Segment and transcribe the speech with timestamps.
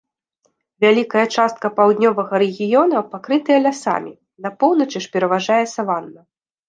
[0.85, 4.13] Вялікая частка паўднёвага рэгіёна пакрытая лясамі,
[4.47, 6.21] на поўначы ж пераважае саванна.